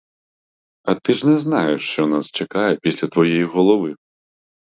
[0.83, 3.95] А ти ж не знаєш, що нас чекає після твоєї голови?